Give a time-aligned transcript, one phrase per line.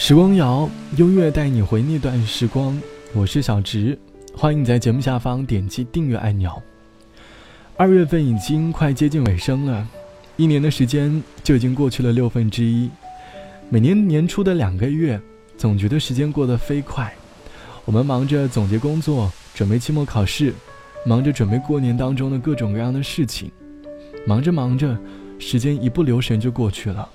[0.00, 2.80] 时光谣，音乐带你回那段时光。
[3.12, 3.98] 我是小直，
[4.32, 6.52] 欢迎你在节目下方点击订阅按钮。
[7.76, 9.86] 二月份已经快接近尾声了，
[10.36, 12.88] 一年的时间就已经过去了六分之一。
[13.68, 15.20] 每年年初的两个月，
[15.58, 17.12] 总觉得时间过得飞快。
[17.84, 20.54] 我们忙着总结工作，准备期末考试，
[21.04, 23.50] 忙着准备过年当中的各种各样的事情，
[24.24, 24.96] 忙着忙着，
[25.40, 27.06] 时间一不留神就过去了。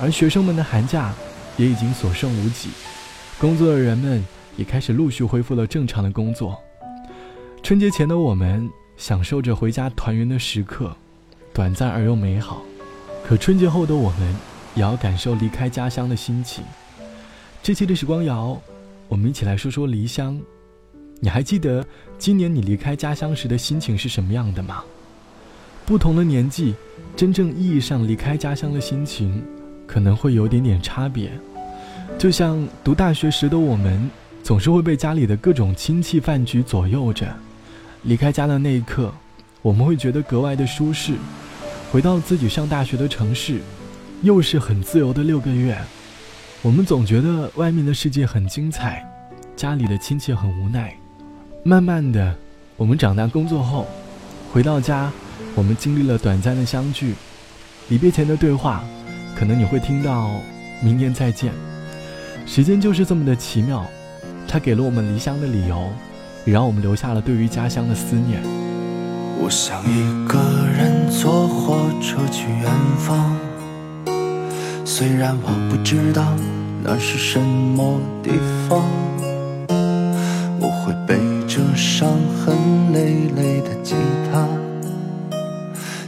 [0.00, 1.12] 而学生们的寒假。
[1.58, 2.70] 也已经所剩无几，
[3.38, 4.24] 工作的人们
[4.56, 6.56] 也开始陆续恢复了正常的工作。
[7.64, 10.96] 春节前的我们享受着回家团圆的时刻，
[11.52, 12.62] 短暂而又美好。
[13.26, 14.36] 可春节后的我们
[14.76, 16.64] 也要感受离开家乡的心情。
[17.60, 18.56] 这期的时光谣，
[19.08, 20.40] 我们一起来说说离乡。
[21.20, 21.84] 你还记得
[22.16, 24.84] 今年你离开家乡时的心情是什么样的吗？
[25.84, 26.76] 不同的年纪，
[27.16, 29.44] 真正意义上离开家乡的心情。
[29.86, 31.32] 可能会有点点差别，
[32.18, 34.10] 就像读大学时的我们，
[34.42, 37.28] 总是会被家里的各种亲戚饭局左右着。
[38.02, 39.14] 离开家的那一刻，
[39.62, 41.14] 我们会觉得格外的舒适。
[41.92, 43.60] 回到自己上大学的城市，
[44.22, 45.78] 又是很自由的六个月。
[46.60, 49.06] 我们总觉得外面的世界很精彩，
[49.54, 50.92] 家里的亲戚很无奈。
[51.62, 52.34] 慢慢的，
[52.76, 53.86] 我们长大工作后，
[54.52, 55.12] 回到家，
[55.54, 57.14] 我们经历了短暂的相聚，
[57.88, 58.82] 离别前的对话。
[59.36, 60.28] 可能你会听到
[60.82, 61.52] “明年再见”，
[62.50, 63.84] 时间就是这么的奇妙，
[64.48, 65.86] 它给了我们离乡的理由，
[66.46, 68.40] 也让我们留下了对于家乡的思念。
[69.38, 73.36] 我想一个人坐火车去远方，
[74.84, 76.24] 虽然我不知道
[76.82, 78.30] 那是什么地
[78.66, 78.82] 方，
[80.58, 82.08] 我会背着伤
[82.40, 82.56] 痕
[82.94, 83.94] 累累的吉
[84.32, 84.48] 他，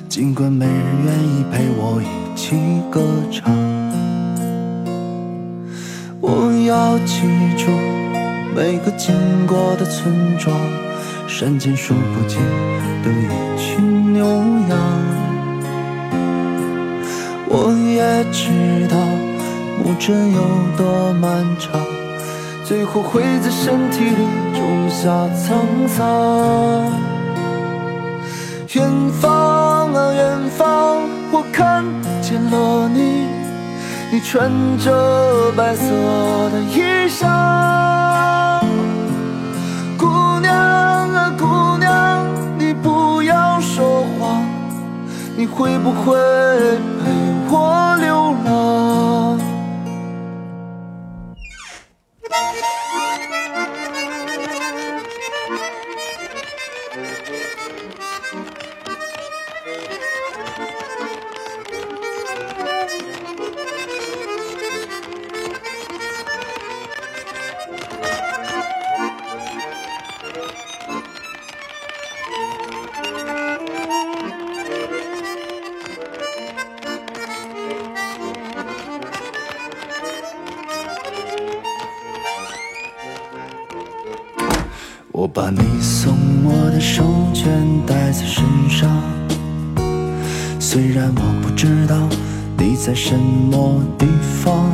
[0.08, 2.20] 尽管没人愿意陪我一。
[2.36, 2.56] 起
[2.91, 3.52] 歌唱，
[6.70, 7.22] 要记
[7.58, 7.66] 住
[8.54, 9.12] 每个经
[9.44, 10.56] 过的村庄，
[11.26, 12.38] 山间数不尽
[13.03, 14.25] 的一群牛
[14.69, 14.78] 羊。
[17.48, 18.97] 我也知道
[19.82, 20.41] 墓阵有
[20.76, 21.84] 多漫长，
[22.64, 27.19] 最后会在身体里种下沧桑。
[34.22, 35.86] 穿着白色
[36.50, 37.26] 的衣裳，
[39.98, 42.25] 姑娘啊姑娘，
[42.56, 44.44] 你不要说谎，
[45.36, 46.16] 你会不会
[47.03, 47.10] 陪
[47.50, 49.41] 我流浪？
[85.20, 87.04] 我把你送我的手
[87.34, 87.44] 绢
[87.86, 88.91] 带在身上，
[90.58, 91.94] 虽然我不知道
[92.56, 94.06] 你在什么地
[94.42, 94.66] 方。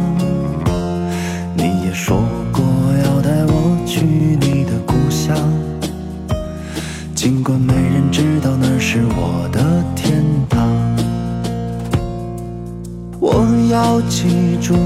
[1.57, 2.63] 你也说过
[3.05, 5.37] 要带我去你的故乡，
[7.13, 10.65] 尽管没人知道那是我的天堂。
[13.19, 14.77] 我要记住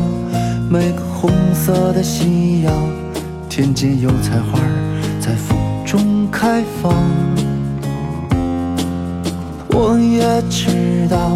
[0.70, 2.72] 每个红色的夕阳，
[3.50, 4.58] 天间有彩花。
[5.20, 6.94] 在风中开放，
[9.68, 11.32] 我也知道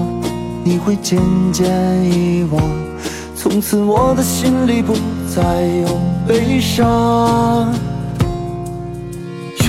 [0.64, 1.20] 你会渐
[1.52, 1.66] 渐
[2.02, 2.62] 遗忘，
[3.36, 4.94] 从此我的心里不
[5.28, 5.42] 再
[5.86, 7.70] 有悲伤。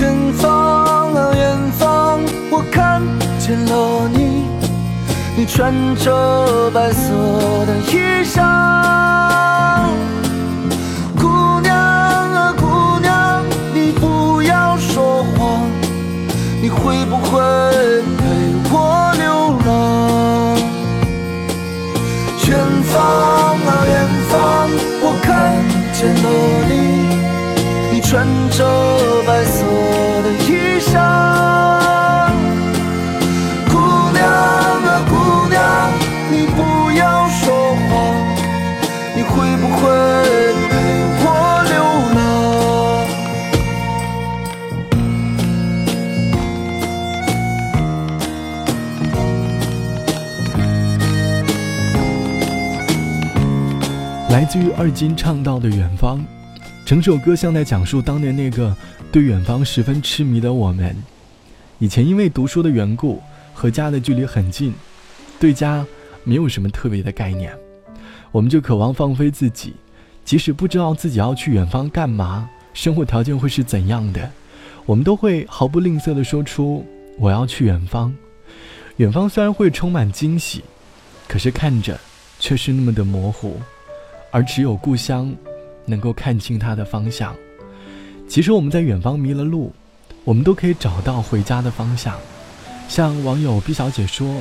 [0.00, 3.02] 远方啊远方，我看
[3.38, 4.44] 见了你，
[5.36, 7.12] 你穿着白色
[7.66, 8.42] 的衣裳。
[17.26, 17.40] 会
[18.18, 18.24] 陪
[18.70, 19.24] 我流
[19.66, 20.56] 浪？
[22.46, 22.50] 远
[22.84, 23.35] 方
[54.78, 56.18] 二金唱到的《远方》，
[56.84, 58.76] 整首歌像在讲述当年那个
[59.10, 60.94] 对远方十分痴迷的我们。
[61.78, 63.22] 以前因为读书的缘故，
[63.54, 64.74] 和家的距离很近，
[65.38, 65.84] 对家
[66.24, 67.52] 没有什么特别的概念，
[68.30, 69.74] 我们就渴望放飞自己，
[70.24, 74.30] 即使不知道自己要去远方干嘛，生活条件会是怎样的，
[74.84, 76.86] 我们都会毫不吝啬地说出
[77.18, 78.14] “我要去远方”。
[78.96, 80.64] 远方虽然会充满惊喜，
[81.28, 81.98] 可是看着
[82.38, 83.60] 却是那么的模糊，
[84.30, 85.34] 而只有故乡
[85.84, 87.34] 能够看清它的方向。
[88.28, 89.72] 其实我们在远方迷了路，
[90.24, 92.16] 我们都可以找到回家的方向。
[92.88, 94.40] 像网友毕小姐说，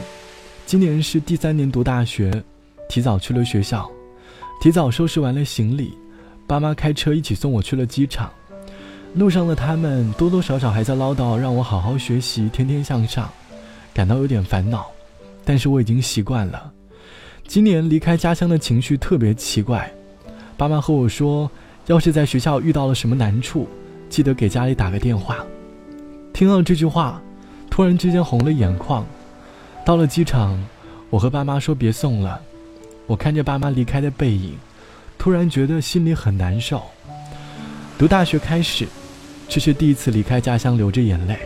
[0.65, 2.43] 今年是第三年读大学，
[2.89, 3.89] 提早去了学校，
[4.61, 5.93] 提早收拾完了行李，
[6.47, 8.31] 爸妈开车一起送我去了机场。
[9.13, 13.31] 路上的他们多多少少还在唠叨让我好好学习，天天向上。
[13.93, 14.87] 感到有点烦恼，
[15.45, 16.73] 但是我已经习惯了。
[17.47, 19.89] 今年离开家乡的情绪特别奇怪。
[20.57, 21.49] 爸妈和我说，
[21.87, 23.67] 要是在学校遇到了什么难处，
[24.09, 25.45] 记得给家里打个电话。
[26.33, 27.21] 听到这句话，
[27.69, 29.05] 突然之间红了眼眶。
[29.85, 30.61] 到了机场，
[31.09, 32.41] 我和爸妈说别送了。
[33.07, 34.57] 我看着爸妈离开的背影，
[35.17, 36.81] 突然觉得心里很难受。
[37.97, 38.87] 读大学开始，
[39.47, 41.37] 这是第一次离开家乡流着眼泪，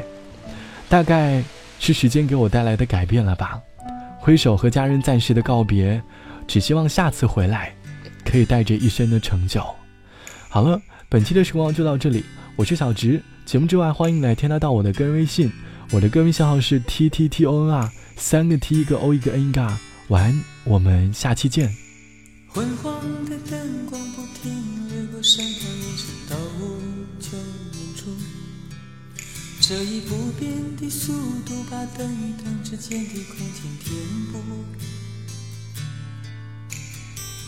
[0.87, 1.43] 大概。
[1.81, 3.57] 是时间给我带来的改变了吧？
[4.29, 5.99] 挥手和家人暂时的告别，
[6.45, 7.75] 只希望下次回来，
[8.23, 9.59] 可以带着一身的成就。
[10.47, 10.79] 好了，
[11.09, 12.23] 本期的时光就到这里，
[12.55, 13.19] 我是小直。
[13.43, 15.51] 节目之外，欢迎来添加到我的个人微信，
[15.89, 19.75] 我的个人微信号是 t t t o n r，三个 t 一个 o 一个 n 嘎。
[20.09, 21.67] 晚安，我们下期见。
[22.49, 22.93] 昏黄
[23.25, 24.53] 的灯光不停
[24.89, 25.43] 掠过身
[29.69, 31.13] 这一不变的速
[31.45, 33.95] 度，把灯与灯之间的空间填
[34.31, 34.41] 补。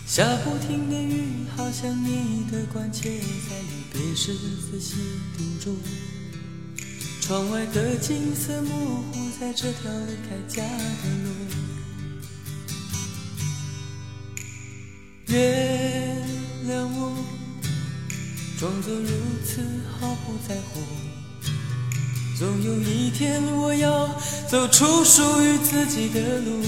[0.06, 4.98] 下不停的雨，好像你的关切，在离别时仔细
[5.36, 5.76] 叮嘱。
[7.22, 11.32] 窗外的景色模糊，在这条离开家的路。
[15.26, 16.24] 原
[16.68, 17.18] 谅我，
[18.60, 19.10] 装作如
[19.44, 19.64] 此
[20.00, 20.82] 毫不在乎。
[22.42, 24.10] 总有一天，我要
[24.50, 26.60] 走出属于自己的路。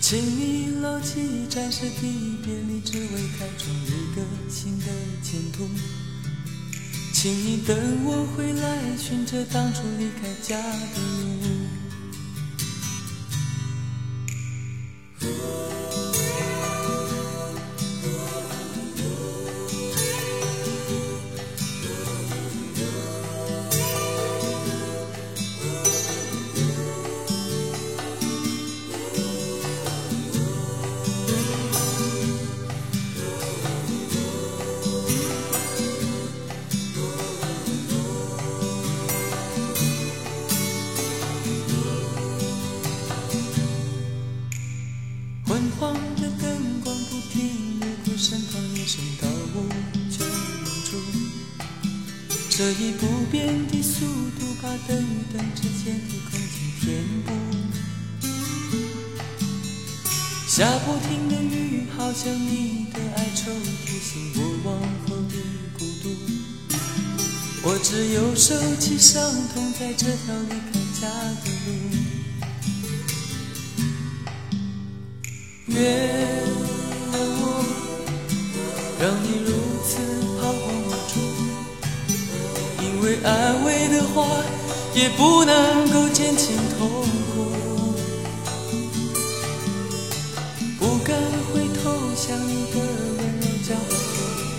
[0.00, 4.86] 请你牢记暂时的别离，只为开创一个新的
[5.22, 5.68] 前途。
[7.12, 7.76] 请你等
[8.06, 11.67] 我回来，寻着当初离开家的路。
[52.80, 54.06] 以不变的速
[54.38, 56.48] 度，把等与灯之间的空间
[56.80, 56.86] 填
[57.26, 57.32] 补。
[60.46, 63.50] 下不停的雨，好像你的哀愁，
[63.84, 65.34] 提醒我往后的
[65.76, 66.04] 孤独。
[67.64, 69.20] 我只有收起伤
[69.52, 71.08] 痛，在这条离开家
[71.42, 71.70] 的路。
[75.66, 76.27] 月
[83.24, 84.26] 安慰的话
[84.94, 87.52] 也不能够减轻痛苦，
[90.78, 91.16] 不敢
[91.52, 92.76] 回头向你的
[93.18, 93.96] 温柔交出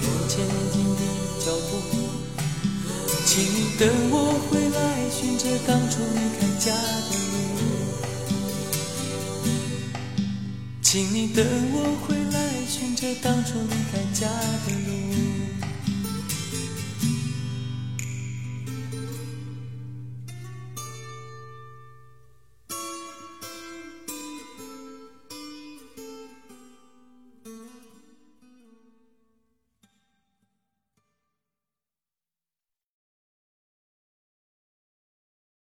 [0.03, 1.01] 我前进的
[1.39, 1.71] 脚步，
[3.25, 4.15] 请你等我
[4.49, 4.77] 回来，
[5.09, 7.37] 寻着当初离开家的路，
[10.81, 11.75] 请你等我
[12.05, 12.37] 回来，
[12.67, 14.27] 寻着当初离开家
[14.65, 15.08] 的路。